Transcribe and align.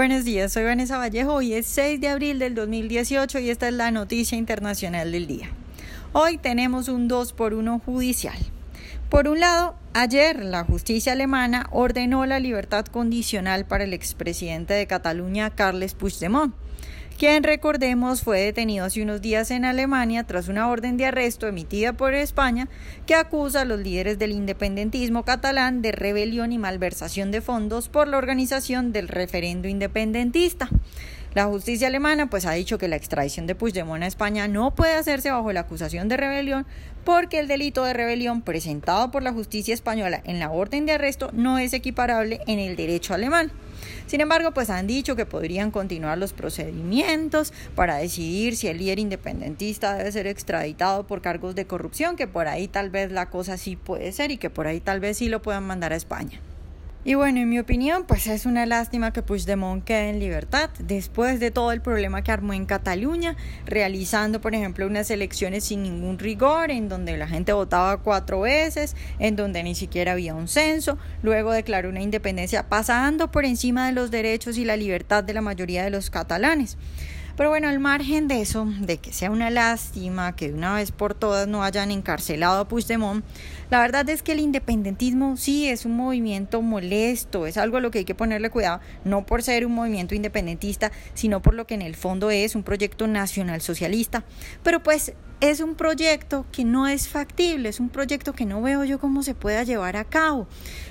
Buenos 0.00 0.24
días, 0.24 0.54
soy 0.54 0.64
Vanessa 0.64 0.96
Vallejo. 0.96 1.34
Hoy 1.34 1.52
es 1.52 1.66
6 1.66 2.00
de 2.00 2.08
abril 2.08 2.38
del 2.38 2.54
2018 2.54 3.38
y 3.38 3.50
esta 3.50 3.68
es 3.68 3.74
la 3.74 3.90
noticia 3.90 4.38
internacional 4.38 5.12
del 5.12 5.26
día. 5.26 5.50
Hoy 6.14 6.38
tenemos 6.38 6.88
un 6.88 7.06
2 7.06 7.34
por 7.34 7.52
1 7.52 7.82
judicial. 7.84 8.38
Por 9.10 9.28
un 9.28 9.40
lado, 9.40 9.74
ayer 9.92 10.42
la 10.42 10.64
justicia 10.64 11.12
alemana 11.12 11.66
ordenó 11.70 12.24
la 12.24 12.40
libertad 12.40 12.86
condicional 12.86 13.66
para 13.66 13.84
el 13.84 13.92
expresidente 13.92 14.72
de 14.72 14.86
Cataluña, 14.86 15.50
Carles 15.50 15.92
Puigdemont 15.92 16.54
quien 17.20 17.42
recordemos 17.42 18.22
fue 18.22 18.40
detenido 18.40 18.86
hace 18.86 19.02
unos 19.02 19.20
días 19.20 19.50
en 19.50 19.66
Alemania 19.66 20.24
tras 20.24 20.48
una 20.48 20.70
orden 20.70 20.96
de 20.96 21.04
arresto 21.04 21.46
emitida 21.46 21.92
por 21.92 22.14
España 22.14 22.66
que 23.04 23.14
acusa 23.14 23.60
a 23.60 23.64
los 23.66 23.78
líderes 23.78 24.18
del 24.18 24.32
independentismo 24.32 25.22
catalán 25.22 25.82
de 25.82 25.92
rebelión 25.92 26.50
y 26.50 26.56
malversación 26.56 27.30
de 27.30 27.42
fondos 27.42 27.90
por 27.90 28.08
la 28.08 28.16
organización 28.16 28.92
del 28.92 29.06
referendo 29.06 29.68
independentista. 29.68 30.70
La 31.34 31.44
justicia 31.44 31.88
alemana 31.88 32.30
pues 32.30 32.46
ha 32.46 32.52
dicho 32.52 32.78
que 32.78 32.88
la 32.88 32.96
extradición 32.96 33.46
de 33.46 33.54
Puigdemont 33.54 34.02
a 34.02 34.06
España 34.06 34.48
no 34.48 34.74
puede 34.74 34.94
hacerse 34.94 35.30
bajo 35.30 35.52
la 35.52 35.60
acusación 35.60 36.08
de 36.08 36.16
rebelión 36.16 36.64
porque 37.04 37.38
el 37.38 37.48
delito 37.48 37.84
de 37.84 37.92
rebelión 37.92 38.40
presentado 38.40 39.10
por 39.10 39.22
la 39.22 39.34
justicia 39.34 39.74
española 39.74 40.22
en 40.24 40.38
la 40.38 40.50
orden 40.50 40.86
de 40.86 40.92
arresto 40.92 41.28
no 41.34 41.58
es 41.58 41.74
equiparable 41.74 42.40
en 42.46 42.60
el 42.60 42.76
derecho 42.76 43.12
alemán. 43.12 43.52
Sin 44.06 44.20
embargo, 44.20 44.52
pues 44.52 44.70
han 44.70 44.86
dicho 44.86 45.16
que 45.16 45.26
podrían 45.26 45.70
continuar 45.70 46.18
los 46.18 46.32
procedimientos 46.32 47.52
para 47.74 47.96
decidir 47.96 48.56
si 48.56 48.68
el 48.68 48.78
líder 48.78 48.98
independentista 48.98 49.94
debe 49.94 50.12
ser 50.12 50.26
extraditado 50.26 51.06
por 51.06 51.22
cargos 51.22 51.54
de 51.54 51.66
corrupción, 51.66 52.16
que 52.16 52.26
por 52.26 52.48
ahí 52.48 52.68
tal 52.68 52.90
vez 52.90 53.12
la 53.12 53.30
cosa 53.30 53.56
sí 53.56 53.76
puede 53.76 54.12
ser 54.12 54.30
y 54.30 54.36
que 54.36 54.50
por 54.50 54.66
ahí 54.66 54.80
tal 54.80 55.00
vez 55.00 55.18
sí 55.18 55.28
lo 55.28 55.42
puedan 55.42 55.64
mandar 55.64 55.92
a 55.92 55.96
España. 55.96 56.40
Y 57.02 57.14
bueno, 57.14 57.40
en 57.40 57.48
mi 57.48 57.58
opinión, 57.58 58.04
pues 58.06 58.26
es 58.26 58.44
una 58.44 58.66
lástima 58.66 59.10
que 59.10 59.22
Puigdemont 59.22 59.82
quede 59.82 60.10
en 60.10 60.20
libertad 60.20 60.68
después 60.80 61.40
de 61.40 61.50
todo 61.50 61.72
el 61.72 61.80
problema 61.80 62.22
que 62.22 62.30
armó 62.30 62.52
en 62.52 62.66
Cataluña, 62.66 63.36
realizando, 63.64 64.42
por 64.42 64.54
ejemplo, 64.54 64.86
unas 64.86 65.10
elecciones 65.10 65.64
sin 65.64 65.82
ningún 65.82 66.18
rigor, 66.18 66.70
en 66.70 66.90
donde 66.90 67.16
la 67.16 67.26
gente 67.26 67.54
votaba 67.54 67.96
cuatro 68.02 68.42
veces, 68.42 68.96
en 69.18 69.34
donde 69.34 69.62
ni 69.62 69.74
siquiera 69.74 70.12
había 70.12 70.34
un 70.34 70.46
censo, 70.46 70.98
luego 71.22 71.52
declaró 71.52 71.88
una 71.88 72.02
independencia 72.02 72.68
pasando 72.68 73.30
por 73.30 73.46
encima 73.46 73.86
de 73.86 73.92
los 73.92 74.10
derechos 74.10 74.58
y 74.58 74.66
la 74.66 74.76
libertad 74.76 75.24
de 75.24 75.32
la 75.32 75.40
mayoría 75.40 75.82
de 75.82 75.90
los 75.90 76.10
catalanes. 76.10 76.76
Pero 77.40 77.48
bueno, 77.48 77.70
al 77.70 77.80
margen 77.80 78.28
de 78.28 78.42
eso, 78.42 78.66
de 78.80 78.98
que 78.98 79.14
sea 79.14 79.30
una 79.30 79.48
lástima 79.48 80.36
que 80.36 80.48
de 80.48 80.54
una 80.54 80.74
vez 80.74 80.92
por 80.92 81.14
todas 81.14 81.48
no 81.48 81.64
hayan 81.64 81.90
encarcelado 81.90 82.60
a 82.60 82.68
Puigdemont, 82.68 83.24
la 83.70 83.80
verdad 83.80 84.06
es 84.10 84.22
que 84.22 84.32
el 84.32 84.40
independentismo 84.40 85.38
sí 85.38 85.66
es 85.66 85.86
un 85.86 85.96
movimiento 85.96 86.60
molesto, 86.60 87.46
es 87.46 87.56
algo 87.56 87.78
a 87.78 87.80
lo 87.80 87.90
que 87.90 88.00
hay 88.00 88.04
que 88.04 88.14
ponerle 88.14 88.50
cuidado, 88.50 88.80
no 89.04 89.24
por 89.24 89.42
ser 89.42 89.64
un 89.64 89.72
movimiento 89.72 90.14
independentista, 90.14 90.92
sino 91.14 91.40
por 91.40 91.54
lo 91.54 91.66
que 91.66 91.72
en 91.72 91.80
el 91.80 91.96
fondo 91.96 92.30
es 92.30 92.54
un 92.54 92.62
proyecto 92.62 93.06
nacional 93.06 93.62
socialista. 93.62 94.22
Pero 94.62 94.82
pues 94.82 95.14
es 95.40 95.60
un 95.60 95.74
proyecto 95.74 96.44
que 96.52 96.64
no 96.64 96.86
es 96.86 97.08
factible, 97.08 97.70
es 97.70 97.80
un 97.80 97.88
proyecto 97.88 98.34
que 98.34 98.44
no 98.44 98.60
veo 98.60 98.84
yo 98.84 98.98
cómo 98.98 99.22
se 99.22 99.34
pueda 99.34 99.62
llevar 99.62 99.96
a 99.96 100.04
cabo, 100.04 100.46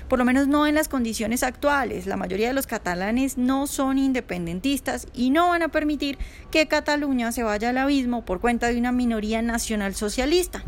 por 0.08 0.18
lo 0.18 0.24
menos 0.24 0.48
no 0.48 0.66
en 0.66 0.74
las 0.74 0.88
condiciones 0.88 1.44
actuales. 1.44 2.06
La 2.06 2.16
mayoría 2.16 2.48
de 2.48 2.54
los 2.54 2.66
catalanes 2.66 3.38
no 3.38 3.68
son 3.68 3.96
independentistas 3.96 5.06
y 5.14 5.30
no 5.30 5.50
van 5.50 5.62
a 5.62 5.68
permitir 5.68 6.18
que 6.50 6.66
Cataluña 6.68 7.32
se 7.32 7.42
vaya 7.42 7.70
al 7.70 7.78
abismo 7.78 8.24
por 8.24 8.40
cuenta 8.40 8.68
de 8.68 8.78
una 8.78 8.92
minoría 8.92 9.42
nacional 9.42 9.94
socialista. 9.94 10.62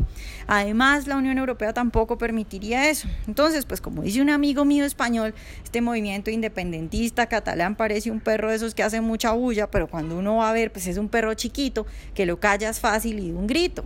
Además, 0.47 1.07
la 1.07 1.17
Unión 1.17 1.37
Europea 1.37 1.73
tampoco 1.73 2.17
permitiría 2.17 2.89
eso. 2.89 3.07
Entonces, 3.27 3.65
pues 3.65 3.81
como 3.81 4.03
dice 4.03 4.21
un 4.21 4.29
amigo 4.29 4.65
mío 4.65 4.85
español, 4.85 5.33
este 5.63 5.81
movimiento 5.81 6.31
independentista 6.31 7.27
catalán 7.27 7.75
parece 7.75 8.11
un 8.11 8.19
perro 8.19 8.49
de 8.49 8.55
esos 8.55 8.75
que 8.75 8.83
hace 8.83 9.01
mucha 9.01 9.31
bulla, 9.31 9.69
pero 9.69 9.87
cuando 9.87 10.17
uno 10.17 10.37
va 10.37 10.49
a 10.49 10.53
ver, 10.53 10.71
pues 10.71 10.87
es 10.87 10.97
un 10.97 11.09
perro 11.09 11.33
chiquito 11.33 11.85
que 12.13 12.25
lo 12.25 12.39
callas 12.39 12.79
fácil 12.79 13.19
y 13.19 13.31
de 13.31 13.37
un 13.37 13.47
grito. 13.47 13.83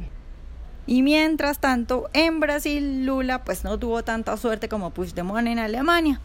Y 0.87 1.03
mientras 1.03 1.59
tanto, 1.59 2.09
en 2.13 2.39
Brasil, 2.39 3.05
Lula 3.05 3.43
pues 3.43 3.65
no 3.65 3.77
tuvo 3.77 4.03
tanta 4.03 4.37
suerte 4.37 4.69
como 4.69 4.91
Puigdemont 4.91 5.47
en 5.47 5.59
Alemania. 5.59 6.21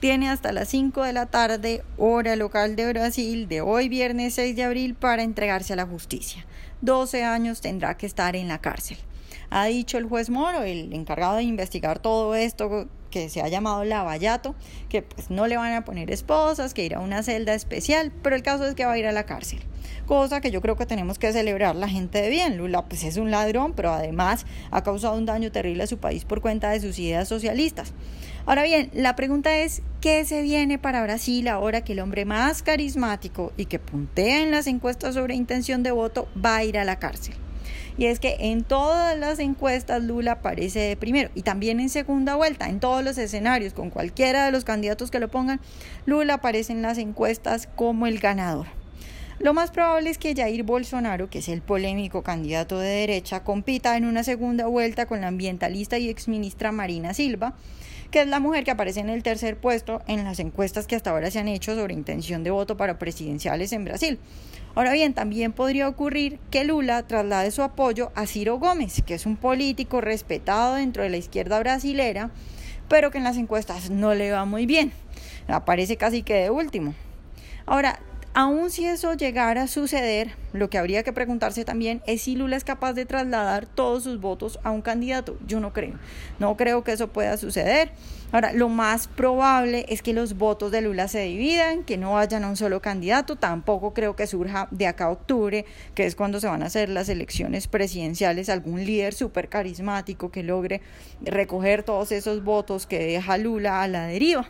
Tiene 0.00 0.30
hasta 0.30 0.52
las 0.52 0.68
5 0.68 1.02
de 1.02 1.12
la 1.12 1.26
tarde, 1.26 1.84
hora 1.98 2.34
local 2.34 2.76
de 2.76 2.88
Brasil, 2.92 3.46
de 3.46 3.60
hoy 3.60 3.90
viernes 3.90 4.34
6 4.34 4.56
de 4.56 4.64
abril, 4.64 4.94
para 4.94 5.22
entregarse 5.22 5.74
a 5.74 5.76
la 5.76 5.86
justicia. 5.86 6.46
12 6.80 7.24
años 7.24 7.60
tendrá 7.60 7.96
que 7.98 8.06
estar 8.06 8.36
en 8.36 8.48
la 8.48 8.60
cárcel. 8.60 8.96
Ha 9.50 9.66
dicho 9.66 9.98
el 9.98 10.06
juez 10.06 10.30
Moro, 10.30 10.62
el 10.62 10.92
encargado 10.92 11.36
de 11.36 11.44
investigar 11.44 11.98
todo 11.98 12.34
esto 12.34 12.88
que 13.10 13.28
se 13.28 13.42
ha 13.42 13.48
llamado 13.48 13.84
lavallato, 13.84 14.54
que 14.88 15.02
pues 15.02 15.30
no 15.30 15.46
le 15.46 15.56
van 15.56 15.72
a 15.72 15.84
poner 15.84 16.10
esposas, 16.10 16.74
que 16.74 16.84
irá 16.84 16.98
a 16.98 17.00
una 17.00 17.22
celda 17.22 17.54
especial, 17.54 18.12
pero 18.22 18.36
el 18.36 18.42
caso 18.42 18.66
es 18.66 18.74
que 18.74 18.84
va 18.84 18.92
a 18.92 18.98
ir 18.98 19.06
a 19.06 19.12
la 19.12 19.26
cárcel 19.26 19.60
cosa 20.06 20.40
que 20.40 20.50
yo 20.50 20.62
creo 20.62 20.76
que 20.76 20.86
tenemos 20.86 21.18
que 21.18 21.32
celebrar 21.32 21.76
la 21.76 21.88
gente 21.88 22.22
de 22.22 22.30
bien. 22.30 22.56
Lula 22.56 22.86
pues 22.86 23.04
es 23.04 23.16
un 23.16 23.30
ladrón, 23.30 23.74
pero 23.74 23.92
además 23.92 24.46
ha 24.70 24.82
causado 24.82 25.16
un 25.16 25.26
daño 25.26 25.52
terrible 25.52 25.82
a 25.82 25.86
su 25.86 25.98
país 25.98 26.24
por 26.24 26.40
cuenta 26.40 26.70
de 26.70 26.80
sus 26.80 26.98
ideas 26.98 27.28
socialistas. 27.28 27.92
Ahora 28.46 28.62
bien, 28.62 28.90
la 28.94 29.16
pregunta 29.16 29.58
es, 29.58 29.82
¿qué 30.00 30.24
se 30.24 30.40
viene 30.42 30.78
para 30.78 31.02
Brasil 31.02 31.48
ahora 31.48 31.82
que 31.82 31.92
el 31.92 32.00
hombre 32.00 32.24
más 32.24 32.62
carismático 32.62 33.52
y 33.56 33.66
que 33.66 33.80
puntea 33.80 34.40
en 34.40 34.52
las 34.52 34.68
encuestas 34.68 35.14
sobre 35.14 35.34
intención 35.34 35.82
de 35.82 35.90
voto 35.90 36.28
va 36.42 36.56
a 36.56 36.64
ir 36.64 36.78
a 36.78 36.84
la 36.84 36.98
cárcel? 36.98 37.34
Y 37.98 38.06
es 38.06 38.20
que 38.20 38.36
en 38.40 38.64
todas 38.64 39.18
las 39.18 39.38
encuestas 39.38 40.02
Lula 40.02 40.32
aparece 40.32 40.80
de 40.80 40.96
primero 40.96 41.30
y 41.34 41.42
también 41.42 41.80
en 41.80 41.88
segunda 41.88 42.34
vuelta, 42.34 42.68
en 42.68 42.80
todos 42.80 43.02
los 43.02 43.18
escenarios, 43.18 43.72
con 43.72 43.90
cualquiera 43.90 44.44
de 44.44 44.52
los 44.52 44.64
candidatos 44.64 45.10
que 45.10 45.20
lo 45.20 45.28
pongan, 45.28 45.60
Lula 46.04 46.34
aparece 46.34 46.72
en 46.72 46.82
las 46.82 46.98
encuestas 46.98 47.68
como 47.74 48.06
el 48.06 48.18
ganador. 48.18 48.66
Lo 49.38 49.52
más 49.52 49.70
probable 49.70 50.08
es 50.08 50.16
que 50.16 50.34
Jair 50.34 50.62
Bolsonaro, 50.62 51.28
que 51.28 51.40
es 51.40 51.48
el 51.48 51.60
polémico 51.60 52.22
candidato 52.22 52.78
de 52.78 52.88
derecha, 52.88 53.44
compita 53.44 53.96
en 53.96 54.06
una 54.06 54.24
segunda 54.24 54.66
vuelta 54.66 55.04
con 55.04 55.20
la 55.20 55.28
ambientalista 55.28 55.98
y 55.98 56.08
exministra 56.08 56.72
Marina 56.72 57.12
Silva, 57.12 57.54
que 58.10 58.22
es 58.22 58.28
la 58.28 58.40
mujer 58.40 58.64
que 58.64 58.70
aparece 58.70 59.00
en 59.00 59.08
el 59.08 59.22
tercer 59.22 59.56
puesto 59.56 60.02
en 60.06 60.24
las 60.24 60.38
encuestas 60.38 60.86
que 60.86 60.96
hasta 60.96 61.10
ahora 61.10 61.30
se 61.30 61.38
han 61.38 61.48
hecho 61.48 61.74
sobre 61.74 61.94
intención 61.94 62.44
de 62.44 62.50
voto 62.50 62.76
para 62.76 62.98
presidenciales 62.98 63.72
en 63.72 63.84
Brasil. 63.84 64.18
Ahora 64.74 64.92
bien, 64.92 65.14
también 65.14 65.52
podría 65.52 65.88
ocurrir 65.88 66.38
que 66.50 66.64
Lula 66.64 67.02
traslade 67.06 67.50
su 67.50 67.62
apoyo 67.62 68.12
a 68.14 68.26
Ciro 68.26 68.58
Gómez, 68.58 69.02
que 69.06 69.14
es 69.14 69.24
un 69.24 69.36
político 69.36 70.02
respetado 70.02 70.74
dentro 70.74 71.02
de 71.02 71.08
la 71.08 71.16
izquierda 71.16 71.58
brasilera, 71.58 72.30
pero 72.88 73.10
que 73.10 73.18
en 73.18 73.24
las 73.24 73.38
encuestas 73.38 73.88
no 73.88 74.14
le 74.14 74.30
va 74.32 74.44
muy 74.44 74.66
bien. 74.66 74.92
Aparece 75.48 75.96
casi 75.96 76.22
que 76.22 76.34
de 76.34 76.50
último. 76.50 76.94
Ahora, 77.64 78.00
Aún 78.38 78.70
si 78.70 78.84
eso 78.84 79.14
llegara 79.14 79.62
a 79.62 79.66
suceder, 79.66 80.32
lo 80.52 80.68
que 80.68 80.76
habría 80.76 81.02
que 81.02 81.14
preguntarse 81.14 81.64
también 81.64 82.02
es 82.06 82.20
si 82.20 82.36
Lula 82.36 82.56
es 82.56 82.64
capaz 82.64 82.92
de 82.92 83.06
trasladar 83.06 83.64
todos 83.64 84.02
sus 84.04 84.20
votos 84.20 84.58
a 84.62 84.72
un 84.72 84.82
candidato. 84.82 85.38
Yo 85.46 85.58
no 85.58 85.72
creo. 85.72 85.94
No 86.38 86.54
creo 86.54 86.84
que 86.84 86.92
eso 86.92 87.08
pueda 87.08 87.38
suceder. 87.38 87.92
Ahora, 88.32 88.52
lo 88.52 88.68
más 88.68 89.08
probable 89.08 89.86
es 89.88 90.02
que 90.02 90.12
los 90.12 90.36
votos 90.36 90.70
de 90.70 90.82
Lula 90.82 91.08
se 91.08 91.20
dividan, 91.20 91.82
que 91.82 91.96
no 91.96 92.12
vayan 92.12 92.44
a 92.44 92.50
un 92.50 92.58
solo 92.58 92.82
candidato. 92.82 93.36
Tampoco 93.36 93.94
creo 93.94 94.16
que 94.16 94.26
surja 94.26 94.68
de 94.70 94.86
acá 94.86 95.06
a 95.06 95.12
octubre, 95.12 95.64
que 95.94 96.04
es 96.04 96.14
cuando 96.14 96.38
se 96.38 96.46
van 96.46 96.62
a 96.62 96.66
hacer 96.66 96.90
las 96.90 97.08
elecciones 97.08 97.68
presidenciales, 97.68 98.50
algún 98.50 98.84
líder 98.84 99.14
súper 99.14 99.48
carismático 99.48 100.30
que 100.30 100.42
logre 100.42 100.82
recoger 101.22 101.84
todos 101.84 102.12
esos 102.12 102.44
votos 102.44 102.86
que 102.86 102.98
deja 102.98 103.38
Lula 103.38 103.82
a 103.82 103.88
la 103.88 104.06
deriva. 104.06 104.46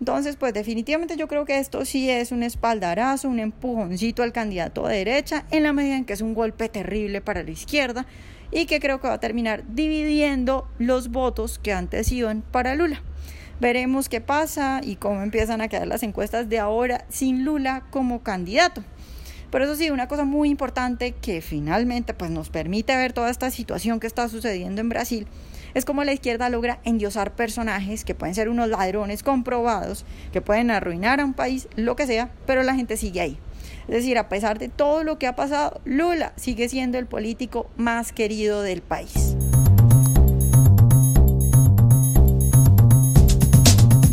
Entonces, 0.00 0.36
pues 0.36 0.54
definitivamente 0.54 1.16
yo 1.16 1.26
creo 1.26 1.44
que 1.44 1.58
esto 1.58 1.84
sí 1.84 2.08
es 2.08 2.30
un 2.30 2.42
espaldarazo, 2.42 3.28
un 3.28 3.40
empujoncito 3.40 4.22
al 4.22 4.32
candidato 4.32 4.86
de 4.86 4.98
derecha, 4.98 5.44
en 5.50 5.64
la 5.64 5.72
medida 5.72 5.96
en 5.96 6.04
que 6.04 6.12
es 6.12 6.20
un 6.20 6.34
golpe 6.34 6.68
terrible 6.68 7.20
para 7.20 7.42
la 7.42 7.50
izquierda 7.50 8.06
y 8.50 8.66
que 8.66 8.80
creo 8.80 9.00
que 9.00 9.08
va 9.08 9.14
a 9.14 9.20
terminar 9.20 9.64
dividiendo 9.68 10.68
los 10.78 11.08
votos 11.08 11.58
que 11.58 11.72
antes 11.72 12.12
iban 12.12 12.42
para 12.42 12.76
Lula. 12.76 13.02
Veremos 13.60 14.08
qué 14.08 14.20
pasa 14.20 14.80
y 14.84 14.94
cómo 14.96 15.20
empiezan 15.20 15.60
a 15.60 15.68
quedar 15.68 15.88
las 15.88 16.04
encuestas 16.04 16.48
de 16.48 16.60
ahora 16.60 17.04
sin 17.08 17.44
Lula 17.44 17.82
como 17.90 18.22
candidato. 18.22 18.84
Pero 19.50 19.64
eso 19.64 19.74
sí, 19.74 19.90
una 19.90 20.06
cosa 20.06 20.24
muy 20.24 20.48
importante 20.48 21.12
que 21.12 21.40
finalmente 21.40 22.14
pues, 22.14 22.30
nos 22.30 22.50
permite 22.50 22.96
ver 22.96 23.12
toda 23.12 23.30
esta 23.30 23.50
situación 23.50 23.98
que 23.98 24.06
está 24.06 24.28
sucediendo 24.28 24.80
en 24.80 24.88
Brasil 24.88 25.26
es 25.74 25.84
como 25.84 26.04
la 26.04 26.12
izquierda 26.12 26.48
logra 26.48 26.80
endiosar 26.84 27.32
personajes 27.32 28.04
que 28.04 28.14
pueden 28.14 28.34
ser 28.34 28.48
unos 28.48 28.68
ladrones 28.68 29.22
comprobados, 29.22 30.04
que 30.32 30.40
pueden 30.40 30.70
arruinar 30.70 31.20
a 31.20 31.24
un 31.24 31.34
país, 31.34 31.68
lo 31.76 31.96
que 31.96 32.06
sea, 32.06 32.30
pero 32.46 32.62
la 32.62 32.74
gente 32.74 32.96
sigue 32.96 33.20
ahí. 33.20 33.38
Es 33.88 33.94
decir, 33.94 34.18
a 34.18 34.28
pesar 34.28 34.58
de 34.58 34.68
todo 34.68 35.02
lo 35.02 35.18
que 35.18 35.26
ha 35.26 35.34
pasado, 35.34 35.80
Lula 35.84 36.34
sigue 36.36 36.68
siendo 36.68 36.98
el 36.98 37.06
político 37.06 37.70
más 37.76 38.12
querido 38.12 38.60
del 38.60 38.82
país. 38.82 39.37